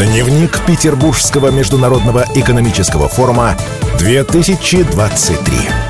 Дневник 0.00 0.64
Петербургского 0.64 1.50
международного 1.50 2.24
экономического 2.34 3.06
форума 3.06 3.54
2023. 3.98 5.89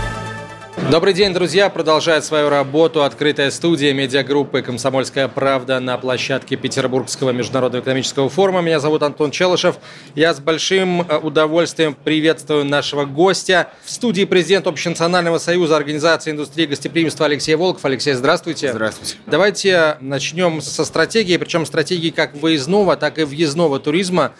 Добрый 0.88 1.14
день, 1.14 1.32
друзья! 1.32 1.68
Продолжает 1.68 2.24
свою 2.24 2.48
работу 2.48 3.04
открытая 3.04 3.50
студия 3.52 3.92
медиагруппы 3.92 4.62
«Комсомольская 4.62 5.28
правда» 5.28 5.78
на 5.78 5.96
площадке 5.98 6.56
Петербургского 6.56 7.30
международного 7.30 7.82
экономического 7.82 8.28
форума. 8.28 8.60
Меня 8.60 8.80
зовут 8.80 9.02
Антон 9.04 9.30
Челышев. 9.30 9.76
Я 10.16 10.34
с 10.34 10.40
большим 10.40 11.02
э, 11.02 11.18
удовольствием 11.18 11.94
приветствую 11.94 12.64
нашего 12.64 13.04
гостя 13.04 13.68
в 13.84 13.90
студии 13.90 14.24
президент 14.24 14.66
Общенационального 14.66 15.38
союза 15.38 15.76
Организации 15.76 16.32
индустрии 16.32 16.66
гостеприимства 16.66 17.26
Алексей 17.26 17.54
Волков. 17.54 17.84
Алексей, 17.84 18.14
здравствуйте. 18.14 18.72
Здравствуйте. 18.72 19.16
Давайте 19.26 19.96
начнем 20.00 20.60
со 20.60 20.84
стратегии, 20.84 21.36
причем 21.36 21.66
стратегии 21.66 22.10
как 22.10 22.34
выездного, 22.34 22.96
так 22.96 23.18
и 23.18 23.24
въездного 23.24 23.78
туризма 23.78 24.32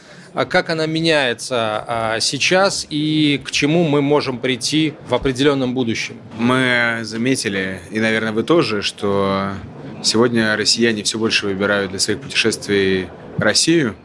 как 0.45 0.71
она 0.71 0.87
меняется 0.87 1.85
а, 1.87 2.21
сейчас 2.21 2.87
и 2.89 3.41
к 3.45 3.51
чему 3.51 3.89
мы 3.89 4.01
можем 4.01 4.39
прийти 4.39 4.95
в 5.09 5.15
определенном 5.15 5.75
будущем? 5.75 6.17
Мы 6.39 7.01
заметили, 7.03 7.81
и, 7.91 8.01
наверное, 8.01 8.33
вы 8.33 8.43
тоже, 8.43 8.83
что 8.83 9.53
сегодня 10.03 10.57
россияне 10.57 11.03
все 11.03 11.19
больше 11.19 11.47
выбирают 11.47 11.91
для 11.91 11.99
своих 11.99 12.21
путешествий 12.21 13.09
Россию. 13.39 13.97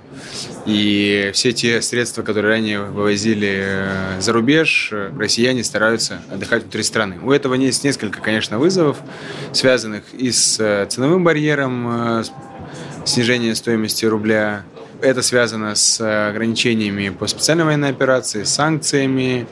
И 0.66 1.32
все 1.34 1.52
те 1.52 1.82
средства, 1.82 2.24
которые 2.24 2.56
ранее 2.56 2.82
вывозили 2.82 3.62
э, 3.64 4.22
за 4.22 4.34
рубеж, 4.34 4.92
россияне 5.18 5.64
стараются 5.64 6.22
отдыхать 6.32 6.64
внутри 6.64 6.84
страны. 6.84 7.18
У 7.22 7.32
этого 7.32 7.54
есть 7.54 7.84
несколько, 7.84 8.22
конечно, 8.22 8.58
вызовов, 8.58 8.98
связанных 9.52 10.04
и 10.14 10.32
с 10.32 10.60
э, 10.60 10.88
ценовым 10.90 11.24
барьером, 11.24 12.20
э, 12.20 12.24
снижения 13.06 13.54
стоимости 13.54 14.06
рубля, 14.06 14.64
это 15.08 15.22
связано 15.22 15.76
с 15.76 16.00
э, 16.00 16.30
ограничениями 16.30 17.10
по 17.10 17.28
специальной 17.28 17.66
военной 17.66 17.90
операции, 17.90 18.44
санкциями, 18.44 19.48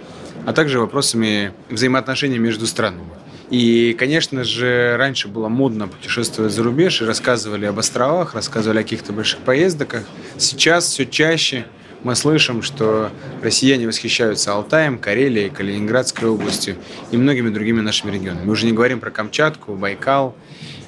а 0.45 0.54
также 0.54 0.80
вопросами 0.80 1.54
взаимоотношений 1.70 2.40
между 2.40 2.68
странами. 2.68 3.06
И, 3.50 3.95
конечно 4.00 4.44
же, 4.44 4.95
раньше 4.98 5.28
было 5.28 5.48
модно 5.48 5.88
путешествовать 5.88 6.52
за 6.52 6.64
рубеж 6.64 7.02
и 7.02 7.06
рассказывали 7.06 7.66
об 7.66 7.78
островах, 7.78 8.34
рассказывали 8.34 8.80
о 8.80 8.84
каких-то 8.84 9.14
больших 9.14 9.40
поездках. 9.42 10.04
Сейчас 10.38 10.86
все 10.86 11.06
чаще 11.06 11.66
мы 12.04 12.16
слышим, 12.16 12.62
что 12.62 13.12
россияне 13.42 13.88
восхищаются 13.88 14.54
Алтаем, 14.54 14.98
Карелией, 14.98 15.50
Калининградской 15.50 16.28
областью 16.28 16.78
и 17.12 17.17
многими 17.17 17.50
другими 17.50 17.82
нашими 17.82 18.12
регионами. 18.12 18.45
Мы 18.45 18.54
уже 18.54 18.66
не 18.66 18.72
говорим 18.72 19.00
про 19.00 19.12
Камчатку, 19.12 19.76
Байкал, 19.76 20.36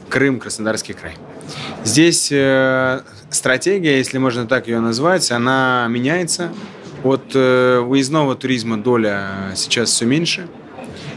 Крым, 0.10 0.40
Краснодарский 0.40 0.94
край. 0.94 1.14
Здесь 1.84 2.30
э, 2.32 3.02
стратегия, 3.30 3.98
если 3.98 4.18
можно 4.18 4.48
так 4.48 4.68
ее 4.68 4.80
назвать, 4.80 5.32
она 5.32 5.88
меняется. 5.90 6.52
От 7.04 7.36
э, 7.36 7.80
выездного 7.82 8.36
туризма 8.36 8.78
доля 8.78 9.52
сейчас 9.56 9.90
все 9.90 10.06
меньше. 10.06 10.48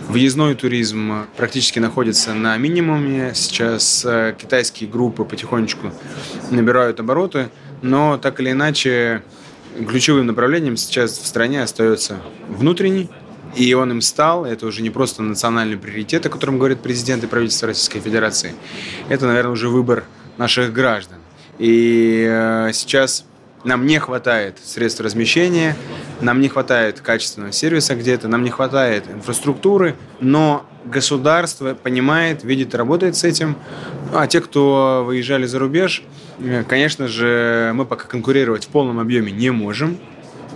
Въездной 0.08 0.54
туризм 0.54 1.26
практически 1.36 1.78
находится 1.78 2.34
на 2.34 2.56
минимуме. 2.56 3.32
Сейчас 3.34 4.04
э, 4.06 4.34
китайские 4.38 4.88
группы 4.90 5.24
потихонечку 5.24 5.92
набирают 6.50 7.00
обороты, 7.00 7.48
но 7.82 8.18
так 8.18 8.40
или 8.40 8.50
иначе 8.52 9.22
ключевым 9.86 10.26
направлением 10.26 10.76
сейчас 10.76 11.18
в 11.18 11.26
стране 11.26 11.62
остается 11.62 12.16
внутренний, 12.48 13.08
и 13.54 13.72
он 13.74 13.90
им 13.90 14.00
стал. 14.00 14.44
Это 14.44 14.66
уже 14.66 14.82
не 14.82 14.90
просто 14.90 15.22
национальный 15.22 15.76
приоритет, 15.76 16.26
о 16.26 16.30
котором 16.30 16.58
говорит 16.58 16.80
президент 16.80 17.24
и 17.24 17.26
правительство 17.26 17.68
Российской 17.68 18.00
Федерации. 18.00 18.54
Это, 19.08 19.26
наверное, 19.26 19.52
уже 19.52 19.68
выбор 19.68 20.04
наших 20.38 20.72
граждан. 20.72 21.18
И 21.58 22.26
э, 22.28 22.70
сейчас 22.72 23.24
нам 23.64 23.86
не 23.86 23.98
хватает 23.98 24.58
средств 24.64 25.00
размещения, 25.00 25.76
нам 26.20 26.40
не 26.40 26.48
хватает 26.48 27.00
качественного 27.00 27.52
сервиса 27.52 27.96
где-то, 27.96 28.28
нам 28.28 28.44
не 28.44 28.50
хватает 28.50 29.04
инфраструктуры, 29.10 29.96
но 30.20 30.64
государство 30.84 31.74
понимает, 31.74 32.44
видит, 32.44 32.74
работает 32.74 33.16
с 33.16 33.24
этим. 33.24 33.56
А 34.14 34.26
те, 34.26 34.40
кто 34.40 35.02
выезжали 35.04 35.46
за 35.46 35.58
рубеж, 35.58 36.04
э, 36.38 36.62
конечно 36.66 37.08
же, 37.08 37.72
мы 37.74 37.84
пока 37.84 38.06
конкурировать 38.06 38.64
в 38.64 38.68
полном 38.68 39.00
объеме 39.00 39.32
не 39.32 39.50
можем. 39.50 39.98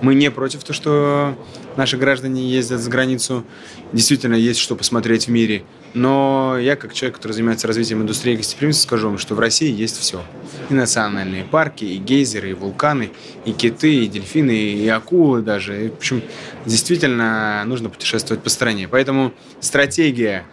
Мы 0.01 0.15
не 0.15 0.31
против 0.31 0.65
того, 0.65 0.75
что 0.75 1.39
наши 1.77 1.97
граждане 1.97 2.49
ездят 2.49 2.81
за 2.81 2.91
границу. 2.91 3.45
Действительно, 3.93 4.35
есть 4.35 4.59
что 4.59 4.75
посмотреть 4.75 5.27
в 5.27 5.31
мире. 5.31 5.65
Но 5.95 6.57
я, 6.59 6.77
как 6.77 6.95
человек, 6.95 7.17
который 7.17 7.33
занимается 7.33 7.67
развитием 7.67 8.01
индустрии 8.01 8.37
гостеприимства, 8.37 8.87
скажу 8.87 9.09
вам, 9.09 9.19
что 9.19 9.35
в 9.35 9.41
России 9.41 9.71
есть 9.71 9.99
все. 9.99 10.23
И 10.71 10.75
национальные 10.75 11.45
парки, 11.45 11.85
и 11.85 11.99
гейзеры, 11.99 12.51
и 12.51 12.55
вулканы, 12.55 13.11
и 13.45 13.53
киты, 13.53 14.05
и 14.05 14.09
дельфины, 14.09 14.53
и 14.53 14.89
акулы 14.89 15.43
даже. 15.43 15.87
И, 15.87 15.89
в 15.91 15.97
общем, 15.97 16.23
действительно 16.65 17.63
нужно 17.67 17.91
путешествовать 17.91 18.43
по 18.43 18.49
стране. 18.49 18.89
Поэтому 18.89 19.33
стратегия 19.61 20.45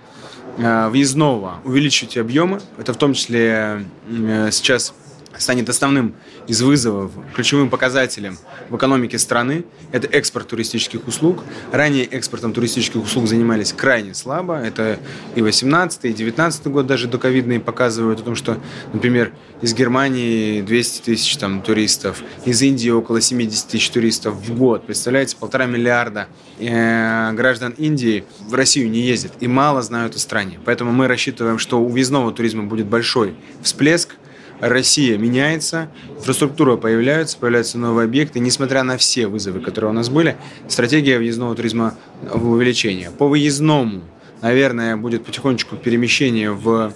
э, 0.57 0.89
въездного 0.89 1.61
увеличить 1.63 2.17
объемы, 2.17 2.59
это 2.77 2.93
в 2.93 2.97
том 2.97 3.13
числе 3.13 3.85
э, 4.09 4.49
сейчас 4.51 4.93
станет 5.37 5.69
основным 5.69 6.15
из 6.47 6.61
вызовов, 6.61 7.11
ключевым 7.35 7.69
показателем 7.69 8.37
в 8.69 8.75
экономике 8.75 9.19
страны. 9.19 9.63
Это 9.91 10.07
экспорт 10.07 10.47
туристических 10.47 11.07
услуг. 11.07 11.43
Ранее 11.71 12.05
экспортом 12.05 12.53
туристических 12.53 13.03
услуг 13.03 13.27
занимались 13.27 13.71
крайне 13.71 14.13
слабо. 14.13 14.55
Это 14.55 14.99
и 15.35 15.41
18 15.41 16.05
и 16.05 16.13
19 16.13 16.67
год 16.67 16.87
даже 16.87 17.07
доковидные 17.07 17.59
показывают 17.59 18.21
о 18.21 18.23
том, 18.23 18.35
что, 18.35 18.57
например, 18.91 19.31
из 19.61 19.73
Германии 19.73 20.61
200 20.61 21.01
тысяч 21.03 21.37
там, 21.37 21.61
туристов, 21.61 22.23
из 22.45 22.61
Индии 22.61 22.89
около 22.89 23.21
70 23.21 23.67
тысяч 23.67 23.89
туристов 23.89 24.35
в 24.35 24.57
год. 24.57 24.85
Представляете, 24.87 25.35
полтора 25.37 25.65
миллиарда 25.65 26.27
э, 26.59 27.31
граждан 27.33 27.73
Индии 27.77 28.23
в 28.47 28.53
Россию 28.55 28.89
не 28.89 29.01
ездят 29.01 29.33
и 29.39 29.47
мало 29.47 29.81
знают 29.81 30.15
о 30.15 30.19
стране. 30.19 30.59
Поэтому 30.65 30.91
мы 30.91 31.07
рассчитываем, 31.07 31.59
что 31.59 31.79
у 31.79 31.87
въездного 31.87 32.31
туризма 32.31 32.63
будет 32.63 32.87
большой 32.87 33.35
всплеск– 33.61 34.15
Россия 34.59 35.17
меняется, 35.17 35.89
инфраструктура 36.17 36.75
появляется, 36.75 37.37
появляются 37.37 37.77
новые 37.77 38.05
объекты. 38.05 38.39
Несмотря 38.39 38.83
на 38.83 38.97
все 38.97 39.27
вызовы, 39.27 39.59
которые 39.61 39.91
у 39.91 39.93
нас 39.93 40.09
были, 40.09 40.35
стратегия 40.67 41.17
въездного 41.17 41.55
туризма 41.55 41.95
в 42.21 42.49
увеличение. 42.49 43.11
По 43.11 43.27
выездному, 43.27 44.01
наверное, 44.41 44.97
будет 44.97 45.25
потихонечку 45.25 45.77
перемещение 45.77 46.51
в, 46.51 46.93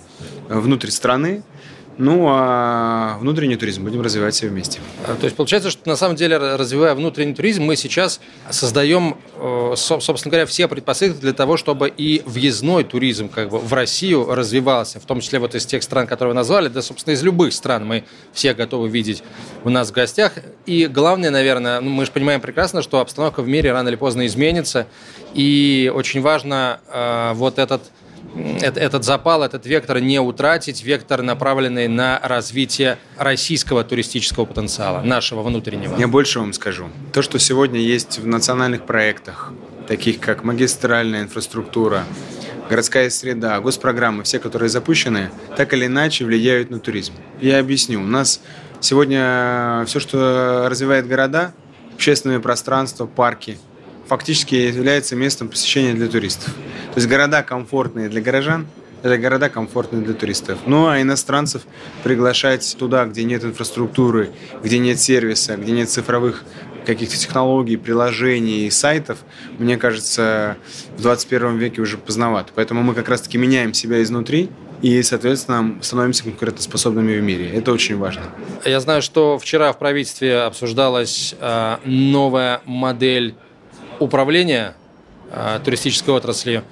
внутрь 0.50 0.90
страны. 0.90 1.44
Ну, 1.98 2.26
а 2.28 3.18
внутренний 3.20 3.56
туризм 3.56 3.84
будем 3.84 4.02
развивать 4.02 4.34
все 4.34 4.48
вместе. 4.48 4.80
А, 5.06 5.16
то 5.16 5.26
есть 5.26 5.36
получается, 5.36 5.70
что 5.70 5.88
на 5.88 5.96
самом 5.96 6.16
деле, 6.16 6.38
развивая 6.38 6.96
внутренний 6.96 7.36
туризм, 7.36 7.64
мы 7.64 7.76
сейчас 7.76 8.20
создаем, 8.50 9.18
э, 9.36 9.74
собственно 9.78 10.32
говоря, 10.32 10.46
все 10.48 10.68
предпосылки 10.68 11.20
для 11.20 11.34
того, 11.34 11.56
чтобы 11.58 11.90
и 11.90 12.24
въездной 12.26 12.84
туризм 12.84 13.30
как 13.30 13.50
бы 13.50 13.60
в 13.60 13.72
Россию 13.74 14.34
развивался, 14.34 15.00
в 15.00 15.06
том 15.06 15.22
числе 15.22 15.38
вот 15.38 15.54
из 15.54 15.66
тех 15.66 15.84
стран, 15.84 16.08
которые 16.08 16.34
вы 16.34 16.36
назвали, 16.36 16.68
да, 16.68 16.82
собственно, 16.82 17.14
из 17.14 17.22
любых 17.22 17.54
стран 17.54 17.86
мы 17.86 18.06
все 18.34 18.54
готовы 18.54 18.90
видеть 18.90 19.24
у 19.64 19.70
нас 19.70 19.90
в 19.90 19.94
гостях. 19.94 20.34
И 20.66 20.88
главное, 20.88 21.30
наверное, 21.30 21.80
ну, 21.80 21.92
мы 21.92 22.06
же 22.06 22.12
понимаем 22.12 22.42
прекрасно, 22.42 22.82
что 22.82 23.00
обстановка 23.00 23.42
в 23.44 23.48
мире 23.48 23.72
рано 23.72 23.90
или 23.90 23.96
поздно 23.96 24.26
изменится, 24.26 24.88
и 25.36 25.92
очень 25.94 26.22
важно 26.22 26.80
э, 26.88 27.34
вот 27.36 27.60
этот 27.60 27.84
этот 28.36 29.04
запал, 29.04 29.44
этот 29.44 29.66
вектор 29.66 30.00
не 30.00 30.20
утратить, 30.20 30.84
вектор, 30.84 31.22
направленный 31.22 31.88
на 31.88 32.20
развитие 32.24 32.98
российского 33.18 33.84
туристического 33.84 34.46
потенциала, 34.46 35.02
нашего 35.02 35.44
внутреннего. 35.44 35.96
Я 35.98 36.08
больше 36.08 36.40
вам 36.40 36.54
скажу. 36.54 36.90
То, 37.12 37.22
что 37.22 37.40
сегодня 37.40 37.80
есть 37.80 38.20
в 38.20 38.26
национальных 38.26 38.86
проектах, 38.86 39.52
таких 39.88 40.20
как 40.20 40.44
магистральная 40.44 41.24
инфраструктура, 41.24 42.06
городская 42.70 43.10
среда, 43.10 43.60
госпрограммы, 43.60 44.24
все, 44.24 44.40
которые 44.40 44.70
запущены, 44.70 45.30
так 45.56 45.74
или 45.74 45.86
иначе 45.86 46.26
влияют 46.26 46.70
на 46.70 46.80
туризм. 46.80 47.14
Я 47.42 47.60
объясню. 47.60 48.02
У 48.02 48.06
нас 48.06 48.40
сегодня 48.80 49.84
все, 49.86 50.00
что 50.00 50.68
развивает 50.70 51.08
города, 51.08 51.54
общественные 51.94 52.40
пространства, 52.40 53.06
парки, 53.06 53.58
фактически 54.08 54.56
является 54.56 55.16
местом 55.16 55.50
посещения 55.50 55.94
для 55.94 56.08
туристов. 56.08 56.54
То 56.94 56.96
есть 56.96 57.08
города 57.08 57.44
комфортные 57.44 58.10
для 58.10 58.22
горожан, 58.22 58.68
это 59.02 59.18
города 59.18 59.50
комфортные 59.50 60.02
для 60.02 60.14
туристов. 60.14 60.60
Ну 60.66 60.88
а 60.88 61.02
иностранцев 61.02 61.64
приглашать 62.04 62.76
туда, 62.80 63.06
где 63.06 63.24
нет 63.24 63.44
инфраструктуры, 63.44 64.32
где 64.64 64.80
нет 64.80 65.00
сервиса, 65.00 65.58
где 65.58 65.74
нет 65.74 65.90
цифровых 65.90 66.44
каких-то 66.86 67.18
технологий, 67.18 67.78
приложений, 67.78 68.70
сайтов, 68.72 69.20
мне 69.58 69.78
кажется, 69.78 70.58
в 70.98 71.02
21 71.02 71.58
веке 71.58 71.82
уже 71.82 71.98
поздновато. 71.98 72.52
Поэтому 72.56 72.84
мы 72.84 72.94
как 72.94 73.10
раз-таки 73.10 73.38
меняем 73.38 73.74
себя 73.74 74.02
изнутри, 74.04 74.50
и, 74.82 75.02
соответственно, 75.02 75.78
становимся 75.82 76.24
конкурентоспособными 76.26 77.18
в 77.18 77.24
мире. 77.24 77.50
Это 77.52 77.72
очень 77.72 77.98
важно. 77.98 78.24
Я 78.66 78.82
знаю, 78.82 79.02
что 79.02 79.40
вчера 79.40 79.72
в 79.72 79.80
правительстве 79.80 80.42
обсуждалась 80.42 81.36
э, 81.40 81.78
новая 81.86 82.62
модель 82.66 83.36
управления 84.04 84.76
э, 85.32 85.60
туристической 85.64 86.14
отраслью. 86.14 86.64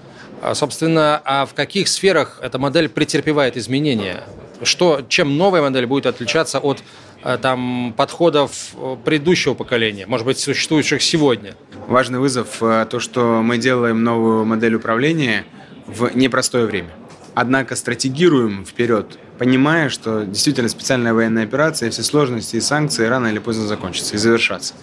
А, 0.41 0.55
собственно, 0.55 1.21
а 1.23 1.45
в 1.45 1.53
каких 1.53 1.87
сферах 1.87 2.39
эта 2.41 2.59
модель 2.59 2.89
претерпевает 2.89 3.57
изменения? 3.57 4.23
Что, 4.63 5.01
чем 5.07 5.37
новая 5.37 5.61
модель 5.61 5.85
будет 5.85 6.05
отличаться 6.05 6.59
от 6.59 6.83
э, 7.23 7.37
там, 7.41 7.93
подходов 7.97 8.75
предыдущего 9.03 9.53
поколения, 9.53 10.05
может 10.05 10.25
быть, 10.25 10.39
существующих 10.39 11.01
сегодня? 11.01 11.55
Важный 11.87 12.19
вызов 12.19 12.57
то, 12.59 12.99
что 12.99 13.41
мы 13.41 13.57
делаем 13.57 14.03
новую 14.03 14.45
модель 14.45 14.75
управления 14.75 15.45
в 15.87 16.15
непростое 16.15 16.65
время. 16.65 16.91
Однако 17.33 17.75
стратегируем 17.75 18.65
вперед, 18.65 19.17
понимая, 19.37 19.89
что 19.89 20.23
действительно 20.23 20.67
специальная 20.67 21.13
военная 21.13 21.43
операция, 21.43 21.89
все 21.89 22.03
сложности 22.03 22.57
и 22.57 22.61
санкции 22.61 23.05
рано 23.05 23.27
или 23.27 23.39
поздно 23.39 23.67
закончатся 23.67 24.15
и 24.15 24.17
завершатся. 24.17 24.73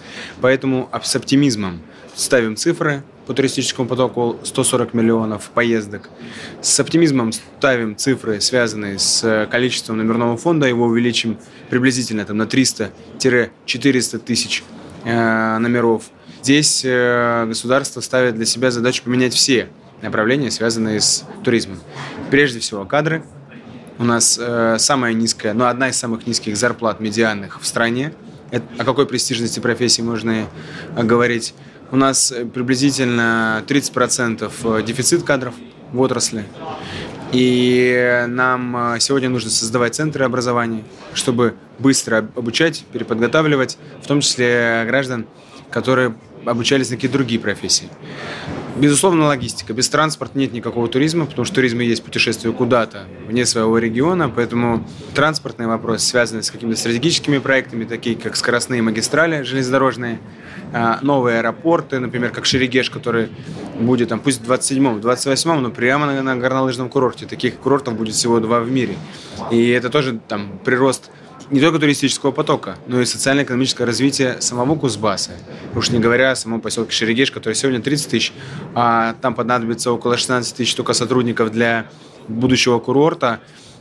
Поэтому 0.41 0.89
с 1.03 1.15
оптимизмом 1.15 1.81
ставим 2.19 2.55
цифры 2.55 3.03
по 3.25 3.33
туристическому 3.33 3.87
потоку 3.87 4.39
140 4.43 4.93
миллионов 4.93 5.51
поездок. 5.53 6.09
С 6.61 6.79
оптимизмом 6.79 7.31
ставим 7.31 7.95
цифры, 7.95 8.41
связанные 8.41 8.99
с 8.99 9.47
количеством 9.49 9.97
номерного 9.97 10.35
фонда, 10.35 10.67
его 10.67 10.85
увеличим 10.85 11.37
приблизительно 11.69 12.25
там, 12.25 12.37
на 12.37 12.43
300-400 12.43 14.19
тысяч 14.19 14.63
э, 15.05 15.57
номеров. 15.59 16.03
Здесь 16.41 16.81
э, 16.83 17.45
государство 17.47 18.01
ставит 18.01 18.35
для 18.35 18.45
себя 18.45 18.71
задачу 18.71 19.03
поменять 19.03 19.33
все 19.33 19.69
направления, 20.01 20.51
связанные 20.51 20.99
с 20.99 21.25
туризмом. 21.43 21.79
Прежде 22.31 22.59
всего, 22.59 22.85
кадры. 22.85 23.23
У 23.97 24.03
нас 24.03 24.37
э, 24.41 24.77
самая 24.79 25.13
низкая, 25.13 25.53
ну, 25.53 25.65
одна 25.65 25.89
из 25.89 25.97
самых 25.97 26.25
низких 26.25 26.57
зарплат 26.57 26.99
медианных 26.99 27.61
в 27.61 27.65
стране. 27.65 28.13
Это, 28.51 28.65
о 28.77 28.83
какой 28.83 29.05
престижности 29.05 29.59
профессии 29.59 30.01
можно 30.01 30.47
э, 30.95 31.03
говорить? 31.03 31.53
У 31.91 31.95
нас 31.95 32.31
э, 32.31 32.45
приблизительно 32.45 33.63
30% 33.67 34.51
э, 34.63 34.83
дефицит 34.83 35.23
кадров 35.23 35.53
в 35.91 35.99
отрасли. 35.99 36.45
И 37.31 38.25
нам 38.27 38.95
сегодня 38.99 39.29
нужно 39.29 39.51
создавать 39.51 39.93
центры 39.93 40.25
образования, 40.25 40.83
чтобы 41.13 41.53
быстро 41.77 42.27
обучать, 42.35 42.85
переподготавливать, 42.91 43.77
в 44.01 44.07
том 44.07 44.21
числе 44.21 44.83
граждан, 44.87 45.27
которые 45.69 46.15
обучались 46.45 46.89
на 46.89 46.95
какие-то 46.95 47.17
другие 47.17 47.39
профессии. 47.39 47.89
Безусловно, 48.79 49.25
логистика. 49.25 49.73
Без 49.73 49.89
транспорта 49.89 50.37
нет 50.37 50.53
никакого 50.53 50.87
туризма, 50.87 51.25
потому 51.25 51.43
что 51.43 51.55
туризм 51.55 51.81
и 51.81 51.85
есть 51.85 52.01
путешествие 52.01 52.53
куда-то, 52.53 53.03
вне 53.27 53.45
своего 53.45 53.77
региона, 53.77 54.31
поэтому 54.33 54.87
транспортные 55.13 55.67
вопросы 55.67 56.05
связаны 56.05 56.43
с 56.43 56.49
какими-то 56.49 56.79
стратегическими 56.79 57.39
проектами, 57.39 57.83
такие 57.83 58.15
как 58.15 58.37
скоростные 58.37 58.81
магистрали 58.81 59.41
железнодорожные, 59.41 60.19
а, 60.71 60.99
новые 61.01 61.39
аэропорты, 61.39 61.99
например, 61.99 62.31
как 62.31 62.45
Шерегеш, 62.45 62.89
который 62.89 63.27
будет 63.77 64.09
там, 64.09 64.21
пусть 64.21 64.39
в 64.41 64.49
27-м, 64.49 64.99
28-м, 64.99 65.61
но 65.61 65.71
прямо 65.71 66.05
на, 66.05 66.23
на 66.23 66.37
горнолыжном 66.37 66.87
курорте. 66.87 67.25
Таких 67.25 67.57
курортов 67.57 67.95
будет 67.95 68.15
всего 68.15 68.39
два 68.39 68.61
в 68.61 68.71
мире. 68.71 68.95
И 69.51 69.69
это 69.71 69.89
тоже 69.89 70.21
там 70.25 70.57
прирост 70.63 71.11
не 71.51 71.59
только 71.59 71.79
туристического 71.79 72.31
потока, 72.31 72.77
но 72.87 73.01
и 73.01 73.05
социально-экономическое 73.05 73.85
развитие 73.85 74.41
самого 74.41 74.75
Кузбасса. 74.75 75.31
Уж 75.75 75.89
не 75.89 75.99
говоря 75.99 76.31
о 76.31 76.35
самом 76.35 76.61
поселке 76.61 76.91
Шерегеш, 76.91 77.31
который 77.31 77.53
сегодня 77.53 77.81
30 77.81 78.09
тысяч, 78.09 78.33
а 78.75 79.15
там 79.21 79.33
понадобится 79.33 79.91
около 79.91 80.17
16 80.17 80.55
тысяч 80.55 80.75
только 80.75 80.93
сотрудников 80.93 81.51
для 81.51 81.87
будущего 82.27 82.79
курорта. 82.79 83.39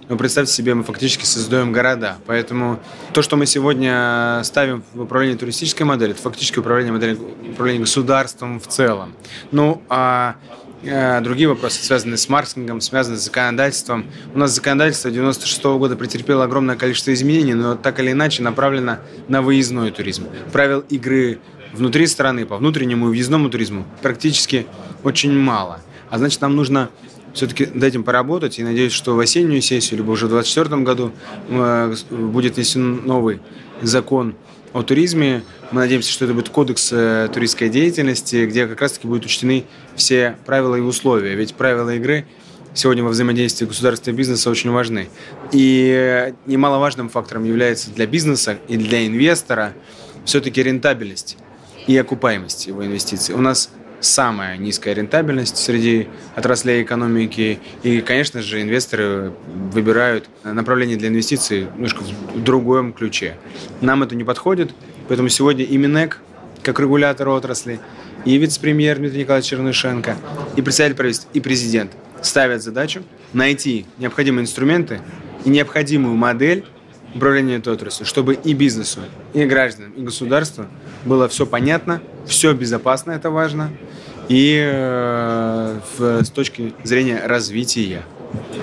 Но 0.08 0.16
представьте 0.16 0.52
себе, 0.54 0.74
мы 0.74 0.84
фактически 0.84 1.26
создаем 1.26 1.70
города. 1.70 2.16
Поэтому 2.26 2.80
то, 3.12 3.20
что 3.20 3.36
мы 3.36 3.44
сегодня 3.44 4.40
ставим 4.42 4.82
в 4.94 5.02
управление 5.02 5.36
туристической 5.36 5.84
модели, 5.84 6.12
это 6.12 6.22
фактически 6.22 6.58
управление 6.58 6.92
моделью 6.92 7.18
управление 7.50 7.82
государством 7.82 8.58
в 8.58 8.66
целом. 8.68 9.14
Ну, 9.50 9.82
а 9.90 10.36
другие 10.82 11.48
вопросы, 11.48 11.82
связанные 11.82 12.16
с 12.16 12.28
маркетингом, 12.28 12.80
связанные 12.80 13.18
с 13.18 13.24
законодательством. 13.24 14.06
У 14.34 14.38
нас 14.38 14.52
законодательство 14.52 15.10
96 15.10 15.64
-го 15.64 15.78
года 15.78 15.96
претерпело 15.96 16.44
огромное 16.44 16.76
количество 16.76 17.12
изменений, 17.12 17.54
но 17.54 17.74
так 17.74 17.98
или 18.00 18.12
иначе 18.12 18.42
направлено 18.42 18.98
на 19.28 19.42
выездной 19.42 19.90
туризм. 19.90 20.26
Правил 20.52 20.80
игры 20.88 21.40
внутри 21.72 22.06
страны 22.06 22.46
по 22.46 22.56
внутреннему 22.56 23.06
и 23.06 23.10
въездному 23.10 23.50
туризму 23.50 23.84
практически 24.02 24.66
очень 25.02 25.32
мало. 25.32 25.80
А 26.10 26.18
значит, 26.18 26.40
нам 26.40 26.56
нужно 26.56 26.90
все-таки 27.34 27.66
над 27.66 27.84
этим 27.84 28.04
поработать. 28.04 28.58
И 28.58 28.64
надеюсь, 28.64 28.92
что 28.92 29.14
в 29.14 29.20
осеннюю 29.20 29.62
сессию, 29.62 29.98
либо 29.98 30.10
уже 30.10 30.26
в 30.26 30.30
2024 30.30 30.82
году 30.82 31.12
э, 31.48 31.94
будет 32.10 32.56
внесен 32.56 33.06
новый 33.06 33.40
закон 33.82 34.34
о 34.72 34.82
туризме. 34.82 35.42
Мы 35.70 35.80
надеемся, 35.80 36.10
что 36.10 36.24
это 36.24 36.34
будет 36.34 36.48
кодекс 36.48 36.90
э, 36.92 37.28
туристской 37.32 37.68
деятельности, 37.68 38.46
где 38.46 38.66
как 38.66 38.80
раз-таки 38.80 39.06
будут 39.06 39.26
учтены 39.26 39.64
все 39.96 40.36
правила 40.46 40.76
и 40.76 40.80
условия. 40.80 41.34
Ведь 41.34 41.54
правила 41.54 41.94
игры 41.94 42.26
сегодня 42.74 43.02
во 43.02 43.10
взаимодействии 43.10 43.66
государства 43.66 44.10
и 44.10 44.14
бизнеса 44.14 44.50
очень 44.50 44.70
важны. 44.70 45.08
И 45.52 45.90
э, 45.94 46.32
немаловажным 46.46 47.08
фактором 47.08 47.44
является 47.44 47.90
для 47.90 48.06
бизнеса 48.06 48.58
и 48.68 48.76
для 48.76 49.06
инвестора 49.06 49.74
все-таки 50.24 50.62
рентабельность 50.62 51.36
и 51.86 51.96
окупаемость 51.96 52.66
его 52.66 52.84
инвестиций. 52.84 53.34
У 53.34 53.40
нас 53.40 53.70
самая 54.00 54.56
низкая 54.56 54.94
рентабельность 54.94 55.56
среди 55.56 56.08
отраслей 56.34 56.82
экономики. 56.82 57.58
И, 57.82 58.00
конечно 58.00 58.42
же, 58.42 58.62
инвесторы 58.62 59.32
выбирают 59.72 60.28
направление 60.44 60.96
для 60.96 61.08
инвестиций 61.08 61.66
немножко 61.74 62.02
в 62.02 62.42
другом 62.42 62.92
ключе. 62.92 63.36
Нам 63.80 64.02
это 64.02 64.14
не 64.14 64.24
подходит, 64.24 64.72
поэтому 65.08 65.28
сегодня 65.28 65.64
и 65.64 65.76
Минэк, 65.76 66.18
как 66.62 66.80
регулятор 66.80 67.28
отрасли, 67.28 67.80
и 68.24 68.36
вице-премьер 68.36 68.98
Дмитрий 68.98 69.20
Николаевич 69.20 69.50
Чернышенко, 69.50 70.16
и 70.56 70.62
председатель 70.62 70.96
правительства, 70.96 71.30
и 71.32 71.40
президент 71.40 71.92
ставят 72.22 72.62
задачу 72.62 73.02
найти 73.32 73.86
необходимые 73.98 74.42
инструменты 74.42 75.00
и 75.44 75.50
необходимую 75.50 76.16
модель 76.16 76.64
управления 77.14 77.56
этой 77.56 77.72
отраслью, 77.72 78.06
чтобы 78.06 78.34
и 78.34 78.52
бизнесу, 78.54 79.00
и 79.32 79.44
гражданам, 79.44 79.92
и 79.92 80.02
государству 80.02 80.66
было 81.04 81.28
все 81.28 81.46
понятно, 81.46 82.02
все 82.26 82.52
безопасно, 82.52 83.12
это 83.12 83.30
важно, 83.30 83.70
и 84.28 84.58
э, 84.62 85.78
в, 85.96 86.24
с 86.24 86.30
точки 86.30 86.74
зрения 86.84 87.22
развития. 87.24 88.02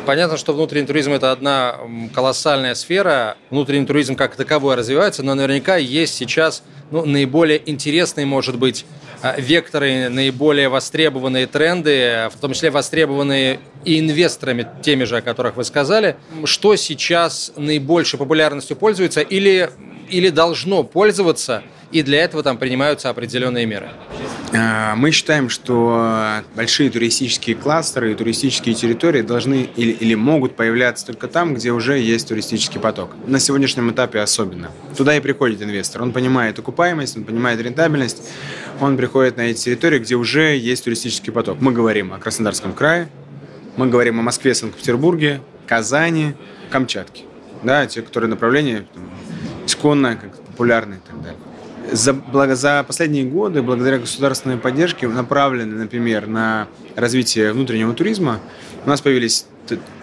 Понятно, 0.05 0.37
что 0.37 0.53
внутренний 0.53 0.85
туризм– 0.85 1.11
это 1.13 1.31
одна 1.31 1.77
колоссальная 2.13 2.75
сфера. 2.75 3.35
Внутренний 3.49 3.87
туризм 3.87 4.15
как 4.15 4.35
таковой 4.35 4.75
развивается, 4.75 5.23
но 5.23 5.33
наверняка 5.33 5.77
есть 5.77 6.13
сейчас 6.13 6.63
ну, 6.91 7.03
наиболее 7.05 7.61
интересные, 7.67 8.27
может 8.27 8.59
быть, 8.59 8.85
а, 9.23 9.35
векторы, 9.39 10.09
наиболее 10.09 10.69
востребованные 10.69 11.47
тренды, 11.47 12.29
в 12.31 12.39
том 12.39 12.53
числе 12.53 12.69
востребованные 12.69 13.59
и 13.83 13.99
инвесторами, 13.99 14.67
теми 14.83 15.05
же, 15.05 15.17
о 15.17 15.21
которых 15.21 15.55
вы 15.55 15.63
сказали. 15.63 16.15
Что 16.43 16.75
сейчас 16.75 17.51
наибольшей 17.55 18.19
популярностью 18.19 18.77
пользуется 18.77 19.21
или, 19.21 19.71
или 20.09 20.29
должно 20.29 20.83
пользоваться, 20.83 21.63
и 21.91 22.01
для 22.03 22.23
этого 22.23 22.43
там 22.43 22.57
принимаются 22.57 23.09
определенные 23.09 23.65
меры? 23.65 23.89
А, 24.53 24.95
мы 24.95 25.11
считаем, 25.11 25.49
что 25.49 26.43
большие 26.55 26.89
туристические 26.89 27.55
кластеры 27.55 28.11
и 28.11 28.15
туристические 28.15 28.75
территории 28.75 29.21
должны 29.21 29.69
или, 29.75 29.91
или 29.91 30.15
могут 30.15 30.55
появляться 30.55 31.05
только 31.05 31.27
там, 31.27 31.53
где 31.53 31.71
уже 31.71 31.99
есть 31.99 32.27
туристический 32.27 32.79
поток. 32.79 33.15
На 33.27 33.39
сегодняшнем 33.39 33.91
этапе 33.91 34.19
особенно. 34.19 34.71
Туда 34.95 35.15
и 35.17 35.19
приходит 35.19 35.61
инвестор. 35.61 36.01
Он 36.01 36.11
понимает 36.11 36.57
окупаемость, 36.59 37.17
он 37.17 37.23
понимает 37.23 37.59
рентабельность, 37.59 38.23
он 38.79 38.97
приходит 38.97 39.37
на 39.37 39.41
эти 39.41 39.63
территории, 39.65 39.99
где 39.99 40.15
уже 40.15 40.55
есть 40.57 40.83
туристический 40.83 41.33
поток. 41.33 41.57
Мы 41.59 41.71
говорим 41.71 42.13
о 42.13 42.19
Краснодарском 42.19 42.73
крае, 42.73 43.09
мы 43.77 43.87
говорим 43.87 44.19
о 44.19 44.21
Москве, 44.21 44.53
Санкт-Петербурге, 44.55 45.41
Казани, 45.67 46.33
Камчатке. 46.69 47.23
Да, 47.63 47.85
те, 47.87 48.01
которые 48.01 48.29
направления 48.29 48.85
там, 48.93 49.09
исконно, 49.65 50.15
как 50.15 50.37
популярны 50.37 50.95
и 50.95 51.09
так 51.09 51.21
далее. 51.21 51.39
За, 51.91 52.15
за 52.55 52.83
последние 52.83 53.25
годы, 53.25 53.61
благодаря 53.61 53.99
государственной 53.99 54.57
поддержке, 54.57 55.07
направленной, 55.07 55.77
например, 55.77 56.27
на 56.27 56.67
развитие 56.95 57.53
внутреннего 57.53 57.93
туризма, 57.93 58.39
у 58.85 58.89
нас 58.89 59.01
появились 59.01 59.45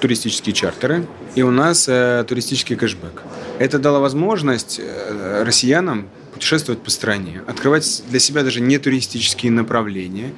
туристические 0.01 0.55
чартеры 0.55 1.07
и 1.35 1.43
у 1.43 1.51
нас 1.51 1.89
э, 1.89 2.25
туристический 2.27 2.77
кэшбэк. 2.77 3.23
Это 3.59 3.79
дало 3.79 4.01
возможность 4.01 4.81
э, 4.83 5.43
россиянам 5.45 6.09
путешествовать 6.35 6.83
по 6.83 6.91
стране, 6.91 7.43
открывать 7.47 8.03
для 8.09 8.19
себя 8.19 8.43
даже 8.43 8.61
не 8.61 8.79
туристические 8.79 9.53
направления. 9.53 10.33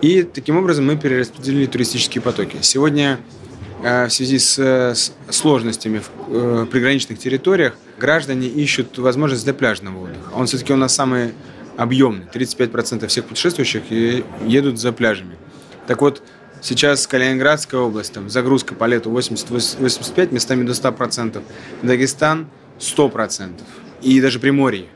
И 0.00 0.22
таким 0.22 0.56
образом 0.56 0.86
мы 0.86 0.96
перераспределили 0.96 1.66
туристические 1.66 2.22
потоки. 2.22 2.56
Сегодня 2.60 3.18
э, 3.82 4.06
в 4.06 4.10
связи 4.12 4.38
с, 4.38 4.58
с 4.58 5.12
сложностями 5.30 5.98
в 5.98 6.10
э, 6.28 6.66
приграничных 6.70 7.18
территориях 7.18 7.74
граждане 8.00 8.48
ищут 8.48 8.98
возможность 8.98 9.44
для 9.44 9.54
пляжного 9.54 10.04
отдыха. 10.04 10.32
Он 10.34 10.46
все-таки 10.46 10.72
у 10.72 10.76
нас 10.76 10.92
самый 10.92 11.34
объемный. 11.76 12.26
35% 12.32 13.06
всех 13.06 13.26
путешествующих 13.26 13.82
едут 14.44 14.80
за 14.80 14.92
пляжами. 14.92 15.36
Так 15.86 16.00
вот, 16.00 16.22
сейчас 16.60 17.06
Калининградская 17.06 17.80
область, 17.80 18.12
там 18.12 18.28
загрузка 18.28 18.74
по 18.74 18.86
лету 18.86 19.10
80-85, 19.10 20.34
местами 20.34 20.64
до 20.64 20.72
100%. 20.72 21.40
Дагестан 21.82 22.48
100%. 22.80 23.60
И 24.02 24.20
даже 24.20 24.40
Приморье. 24.40 24.86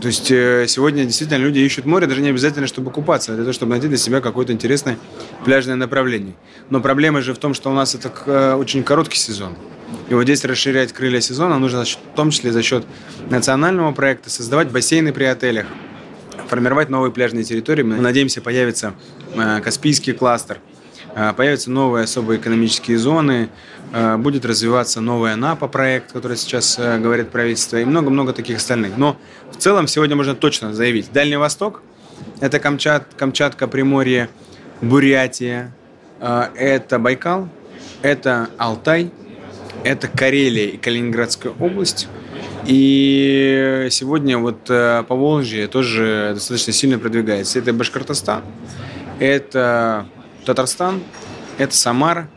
То 0.00 0.08
есть 0.08 0.30
э, 0.30 0.64
сегодня 0.68 1.04
действительно 1.04 1.38
люди 1.38 1.58
ищут 1.58 1.84
море, 1.84 2.06
даже 2.06 2.22
не 2.22 2.30
обязательно, 2.30 2.66
чтобы 2.66 2.90
купаться, 2.90 3.32
а 3.32 3.34
для 3.34 3.44
того, 3.44 3.52
чтобы 3.52 3.72
найти 3.72 3.88
для 3.88 3.98
себя 3.98 4.20
какое-то 4.20 4.52
интересное 4.52 4.98
пляжное 5.44 5.76
направление. 5.76 6.34
Но 6.70 6.80
проблема 6.80 7.20
же 7.20 7.34
в 7.34 7.38
том, 7.38 7.52
что 7.52 7.70
у 7.70 7.74
нас 7.74 7.94
это 7.94 8.10
э, 8.26 8.54
очень 8.54 8.82
короткий 8.82 9.18
сезон. 9.18 9.54
И 10.08 10.14
вот 10.14 10.24
здесь 10.24 10.44
расширять 10.44 10.92
крылья 10.92 11.20
сезона 11.20 11.58
нужно 11.58 11.84
в 11.84 12.16
том 12.16 12.30
числе 12.30 12.52
за 12.52 12.62
счет 12.62 12.84
национального 13.30 13.92
проекта, 13.92 14.30
создавать 14.30 14.70
бассейны 14.70 15.12
при 15.12 15.24
отелях, 15.24 15.66
формировать 16.48 16.90
новые 16.90 17.12
пляжные 17.12 17.44
территории. 17.44 17.82
Мы 17.82 17.96
надеемся, 17.96 18.42
появится 18.42 18.94
э, 19.34 19.60
Каспийский 19.60 20.12
кластер, 20.12 20.58
э, 21.14 21.32
появятся 21.34 21.70
новые 21.70 22.04
особые 22.04 22.38
экономические 22.38 22.98
зоны, 22.98 23.48
э, 23.92 24.16
будет 24.18 24.44
развиваться 24.44 25.00
новый 25.00 25.32
АНАПа 25.32 25.68
проект, 25.68 26.12
который 26.12 26.36
сейчас 26.36 26.78
говорит 26.78 27.30
правительство, 27.30 27.78
и 27.78 27.84
много-много 27.84 28.34
таких 28.34 28.58
остальных. 28.58 28.98
Но 28.98 29.16
в 29.50 29.56
целом 29.56 29.86
сегодня 29.88 30.14
можно 30.14 30.34
точно 30.34 30.74
заявить, 30.74 31.10
Дальний 31.12 31.36
Восток– 31.36 31.82
это 32.40 32.58
Камчат, 32.58 33.06
Камчатка, 33.16 33.66
Приморье, 33.66 34.28
Бурятия, 34.82 35.72
это 36.20 36.98
Байкал, 36.98 37.48
это 38.02 38.50
Алтай, 38.58 39.10
это 39.84 40.08
Карелия 40.08 40.66
и 40.66 40.76
Калининградская 40.76 41.52
область– 41.58 42.08
и 42.66 43.88
сегодня 43.90 44.38
вот 44.38 44.70
э, 44.70 45.02
по 45.08 45.16
Волжье 45.16 45.66
тоже 45.66 46.32
достаточно 46.34 46.72
сильно 46.72 46.98
продвигается. 46.98 47.58
Это 47.58 47.72
Башкортостан, 47.72 48.42
это 49.18 50.06
Татарстан, 50.44 51.02
это 51.58 51.74
Самара. 51.74 52.28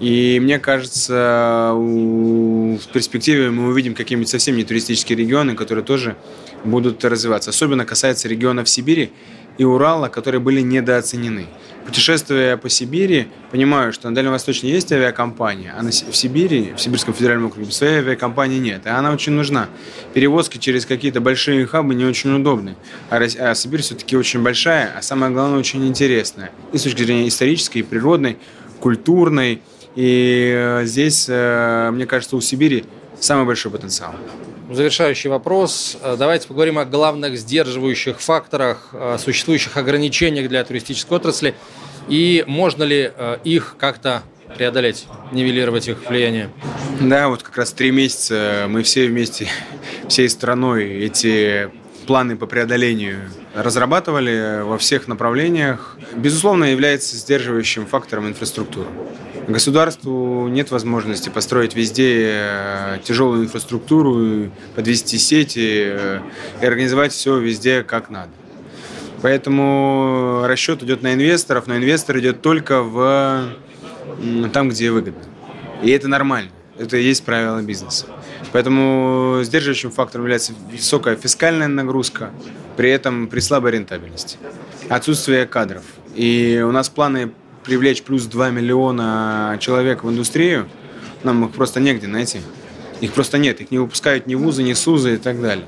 И 0.00 0.38
мне 0.40 0.60
кажется, 0.60 1.72
в 1.74 2.78
перспективе 2.92 3.50
мы 3.50 3.68
увидим 3.68 3.94
какие-нибудь 3.94 4.28
совсем 4.28 4.56
не 4.56 4.62
туристические 4.62 5.18
регионы, 5.18 5.56
которые 5.56 5.84
тоже 5.84 6.16
будут 6.64 7.04
развиваться. 7.04 7.50
Особенно 7.50 7.84
касается 7.84 8.28
регионов 8.28 8.68
Сибири 8.68 9.10
и 9.58 9.64
Урала, 9.64 10.08
которые 10.08 10.40
были 10.40 10.60
недооценены 10.60 11.48
путешествуя 11.88 12.58
по 12.58 12.68
Сибири, 12.68 13.28
понимаю, 13.50 13.94
что 13.94 14.10
на 14.10 14.14
Дальнем 14.14 14.32
Востоке 14.32 14.68
есть 14.68 14.92
авиакомпания, 14.92 15.74
а 15.74 15.82
в 15.82 16.14
Сибири, 16.14 16.74
в 16.76 16.80
Сибирском 16.82 17.14
федеральном 17.14 17.46
округе, 17.46 17.72
своей 17.72 18.00
авиакомпании 18.00 18.58
нет. 18.58 18.84
И 18.84 18.90
она 18.90 19.10
очень 19.10 19.32
нужна. 19.32 19.68
Перевозки 20.12 20.58
через 20.58 20.84
какие-то 20.84 21.22
большие 21.22 21.64
хабы 21.66 21.94
не 21.94 22.04
очень 22.04 22.30
удобны. 22.36 22.76
А, 23.08 23.16
а 23.16 23.54
Сибирь 23.54 23.80
все-таки 23.80 24.18
очень 24.18 24.42
большая, 24.42 24.92
а 24.98 25.00
самое 25.00 25.32
главное, 25.32 25.58
очень 25.58 25.86
интересная. 25.88 26.50
И 26.74 26.78
с 26.78 26.82
точки 26.82 27.04
зрения 27.04 27.26
исторической, 27.26 27.80
природной, 27.80 28.36
культурной. 28.80 29.62
И 29.94 30.52
э, 30.54 30.82
здесь, 30.84 31.24
э, 31.30 31.90
мне 31.90 32.04
кажется, 32.04 32.36
у 32.36 32.42
Сибири 32.42 32.84
самый 33.18 33.46
большой 33.46 33.72
потенциал. 33.72 34.14
Завершающий 34.70 35.30
вопрос. 35.30 35.96
Э, 36.02 36.16
давайте 36.18 36.48
поговорим 36.48 36.78
о 36.78 36.84
главных 36.84 37.36
сдерживающих 37.38 38.20
факторах, 38.20 38.94
существующих 39.18 39.76
ограничениях 39.76 40.48
для 40.48 40.62
туристической 40.64 41.16
отрасли 41.16 41.54
и 42.08 42.44
можно 42.46 42.84
ли 42.84 43.12
э, 43.14 43.38
их 43.44 43.76
как-то 43.78 44.22
преодолеть, 44.56 45.06
нивелировать 45.30 45.88
их 45.88 46.08
влияние? 46.08 46.50
Да, 47.00 47.28
вот 47.28 47.42
как 47.42 47.58
раз 47.58 47.72
три 47.72 47.90
месяца 47.90 48.66
мы 48.68 48.82
все 48.82 49.06
вместе, 49.06 49.48
всей 50.08 50.28
страной 50.28 51.04
эти 51.04 51.70
планы 52.06 52.36
по 52.36 52.46
преодолению 52.46 53.30
разрабатывали 53.62 54.62
во 54.62 54.78
всех 54.78 55.08
направлениях. 55.08 55.96
Безусловно, 56.14 56.64
является 56.64 57.16
сдерживающим 57.16 57.86
фактором 57.86 58.28
инфраструктура. 58.28 58.88
Государству 59.48 60.46
нет 60.48 60.70
возможности 60.70 61.30
построить 61.30 61.74
везде 61.74 62.32
э, 62.32 62.98
тяжелую 63.02 63.44
инфраструктуру, 63.44 64.50
подвести 64.76 65.16
сети 65.16 65.86
э, 65.90 66.20
и 66.60 66.66
организовать 66.66 67.12
все 67.12 67.38
везде 67.38 67.82
как 67.82 68.10
надо. 68.10 68.30
Поэтому 69.22 70.42
расчет 70.44 70.82
идет 70.82 71.02
на 71.02 71.14
инвесторов, 71.14 71.66
но 71.66 71.76
инвестор 71.76 72.18
идет 72.18 72.42
только 72.42 72.82
в 72.82 73.48
там, 74.52 74.68
где 74.68 74.90
выгодно. 74.90 75.22
И 75.82 75.90
это 75.90 76.08
нормально. 76.08 76.50
Это 76.78 76.96
и 76.96 77.02
есть 77.02 77.24
правило 77.24 77.60
бизнеса. 77.60 78.06
Поэтому 78.52 79.40
сдерживающим 79.42 79.90
фактором 79.90 80.24
является 80.24 80.52
высокая 80.70 81.16
фискальная 81.16 81.68
нагрузка, 81.68 82.30
при 82.78 82.90
этом 82.90 83.26
при 83.26 83.40
слабой 83.40 83.72
рентабельности. 83.72 84.38
Отсутствие 84.88 85.46
кадров. 85.46 85.82
И 86.14 86.64
у 86.64 86.70
нас 86.70 86.88
планы 86.88 87.32
привлечь 87.64 88.04
плюс 88.04 88.26
2 88.26 88.50
миллиона 88.50 89.58
человек 89.58 90.04
в 90.04 90.08
индустрию, 90.08 90.68
нам 91.24 91.44
их 91.44 91.50
просто 91.50 91.80
негде 91.80 92.06
найти. 92.06 92.40
Их 93.00 93.12
просто 93.14 93.36
нет, 93.38 93.60
их 93.60 93.72
не 93.72 93.78
выпускают 93.78 94.28
ни 94.28 94.36
вузы, 94.36 94.62
ни 94.62 94.74
СУЗы 94.74 95.14
и 95.14 95.16
так 95.16 95.42
далее. 95.42 95.66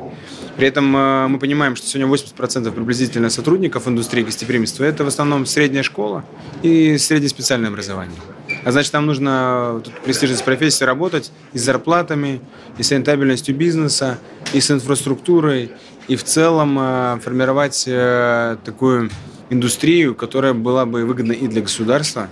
При 0.57 0.69
этом 0.69 0.97
э, 0.97 1.27
мы 1.27 1.41
понимаем, 1.41 1.75
что 1.75 1.85
сегодня 1.89 2.13
80% 2.13 2.71
приблизительно 2.71 3.29
сотрудников 3.29 3.89
индустрии 3.89 4.23
гостеприимства– 4.23 4.85
это 4.85 5.03
в 5.03 5.09
основном 5.09 5.47
средняя 5.47 5.83
школа 5.83 6.25
и 6.63 6.97
среднеспециальное 6.97 7.71
образование. 7.71 8.19
А 8.65 8.71
значит, 8.71 8.93
нам 8.93 9.07
нужно 9.07 9.81
тут 9.85 9.95
престижность 10.01 10.45
профессии 10.45 10.85
работать 10.85 11.33
и 11.53 11.59
с 11.59 11.63
зарплатами, 11.63 12.41
и 12.79 12.85
с 12.85 12.91
рентабельностью 12.93 13.57
бизнеса, 13.57 14.19
и 14.53 14.61
с 14.61 14.71
инфраструктурой, 14.71 15.71
и 16.09 16.17
в 16.17 16.25
целом 16.25 16.79
э, 16.79 17.21
формировать 17.23 17.85
э, 17.87 18.57
такую 18.65 19.11
индустрию, 19.49 20.15
которая 20.15 20.55
была 20.55 20.87
бы 20.87 21.05
выгодна 21.05 21.33
и 21.33 21.47
для 21.47 21.63
государства, 21.63 22.29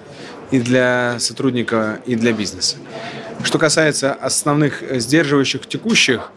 и 0.50 0.60
для 0.60 1.16
сотрудника, 1.18 2.00
и 2.06 2.16
для 2.16 2.32
бизнеса. 2.32 2.76
Что 3.44 3.58
касается 3.58 4.14
основных 4.14 4.82
сдерживающих 4.90 5.66
текущих, 5.66 6.30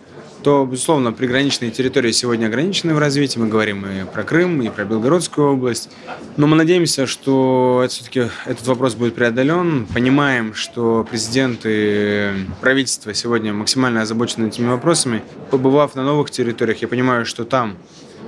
то, 0.43 0.67
безусловно, 0.69 1.11
приграничные 1.11 1.71
территории 1.71 2.11
сегодня 2.11 2.47
ограничены 2.47 2.93
в 2.93 2.99
развитии. 2.99 3.39
Мы 3.39 3.47
говорим 3.47 3.85
и 3.85 4.05
про 4.05 4.23
Крым, 4.23 4.61
и 4.61 4.69
про 4.69 4.85
Белгородскую 4.85 5.53
область. 5.53 5.89
Но 6.37 6.47
мы 6.47 6.55
надеемся, 6.55 7.07
что 7.07 7.81
это 7.83 7.93
все-таки 7.93 8.23
этот 8.45 8.65
вопрос 8.67 8.95
будет 8.95 9.15
преодолен. 9.15 9.87
Понимаем, 9.93 10.53
что 10.53 11.05
президент 11.09 11.61
и 11.65 12.31
правительство 12.59 13.13
сегодня 13.13 13.53
максимально 13.53 14.01
озабочены 14.01 14.47
этими 14.47 14.67
вопросами. 14.67 15.23
Побывав 15.49 15.95
на 15.95 16.03
новых 16.03 16.31
территориях, 16.31 16.81
я 16.81 16.87
понимаю, 16.87 17.25
что 17.25 17.45
там 17.45 17.77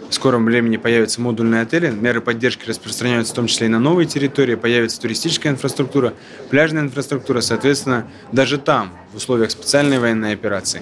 в 0.09 0.13
скором 0.13 0.45
времени 0.45 0.77
появятся 0.77 1.21
модульные 1.21 1.61
отели, 1.61 1.89
меры 1.89 2.21
поддержки 2.21 2.67
распространяются 2.67 3.33
в 3.33 3.35
том 3.35 3.47
числе 3.47 3.67
и 3.67 3.69
на 3.69 3.79
новые 3.79 4.07
территории, 4.07 4.55
появится 4.55 5.01
туристическая 5.01 5.51
инфраструктура, 5.51 6.13
пляжная 6.49 6.83
инфраструктура, 6.83 7.41
соответственно, 7.41 8.07
даже 8.31 8.57
там, 8.57 8.91
в 9.11 9.17
условиях 9.17 9.51
специальной 9.51 9.99
военной 9.99 10.33
операции, 10.33 10.81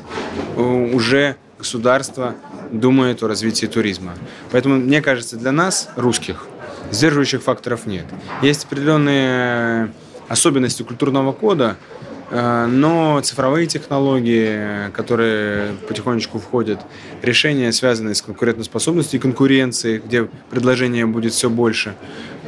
уже 0.57 1.37
государство 1.57 2.35
думает 2.71 3.23
о 3.23 3.27
развитии 3.27 3.67
туризма. 3.67 4.13
Поэтому, 4.51 4.75
мне 4.75 5.01
кажется, 5.01 5.37
для 5.37 5.51
нас, 5.51 5.89
русских, 5.95 6.47
сдерживающих 6.91 7.41
факторов 7.41 7.85
нет. 7.85 8.05
Есть 8.41 8.65
определенные 8.65 9.93
особенности 10.27 10.83
культурного 10.83 11.31
кода, 11.31 11.77
Э, 11.77 12.00
но 12.31 13.19
цифровые 13.21 13.67
технологии, 13.67 14.89
которые 14.91 15.73
потихонечку 15.87 16.39
входят, 16.39 16.79
решения, 17.21 17.71
связанные 17.73 18.15
с 18.15 18.21
конкурентоспособностью 18.21 19.19
и 19.19 19.21
конкуренцией, 19.21 19.99
где 19.99 20.29
предложение 20.49 21.05
будет 21.05 21.33
все 21.33 21.49
больше, 21.49 21.93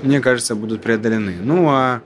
мне 0.02 0.22
кажется, 0.22 0.56
будут 0.56 0.82
преодолены. 0.82 1.36
Ну 1.42 1.68
а 1.70 2.02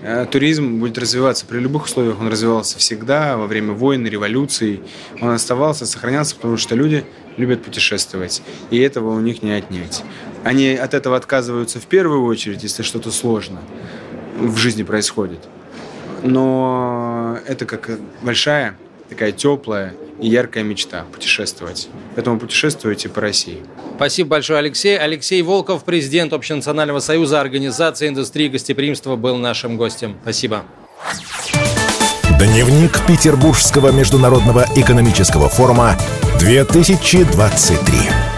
э, 0.00 0.26
туризм 0.30 0.80
будет 0.80 0.96
развиваться 0.96 1.44
при 1.44 1.58
любых 1.58 1.84
условиях. 1.84 2.18
Он 2.18 2.28
развивался 2.28 2.78
всегда, 2.78 3.36
во 3.36 3.46
время 3.46 3.72
войн, 3.72 4.06
революций. 4.06 4.82
Он 5.20 5.30
оставался, 5.30 5.84
сохранялся, 5.84 6.34
потому 6.34 6.56
что 6.56 6.74
люди 6.74 7.04
любят 7.36 7.62
путешествовать. 7.62 8.42
И 8.70 8.78
этого 8.78 9.14
у 9.14 9.20
них 9.20 9.42
не 9.42 9.52
отнять. 9.52 10.02
Они 10.44 10.70
от 10.70 10.94
этого 10.94 11.16
отказываются 11.16 11.78
в 11.78 11.86
первую 11.86 12.24
очередь, 12.24 12.62
если 12.62 12.82
что-то 12.82 13.10
сложно 13.10 13.60
в 14.38 14.56
жизни 14.56 14.82
происходит 14.82 15.40
но 16.22 16.97
это 17.46 17.66
как 17.66 17.90
большая, 18.22 18.76
такая 19.08 19.32
теплая 19.32 19.94
и 20.20 20.28
яркая 20.28 20.64
мечта– 20.64 21.04
путешествовать. 21.12 21.88
Поэтому 22.14 22.38
путешествуйте 22.38 23.08
по 23.08 23.20
России. 23.20 23.58
Спасибо 23.96 24.30
большое, 24.30 24.58
Алексей. 24.58 24.98
Алексей 24.98 25.42
Волков, 25.42 25.84
президент 25.84 26.32
Общенационального 26.32 27.00
союза 27.00 27.40
Организации 27.40 28.08
индустрии 28.08 28.48
гостеприимства, 28.48 29.16
был 29.16 29.36
нашим 29.36 29.76
гостем. 29.76 30.16
Спасибо. 30.22 30.64
Дневник 32.38 33.04
Петербургского 33.06 33.90
международного 33.90 34.66
экономического 34.76 35.48
форума 35.48 35.96
2023. 36.38 38.37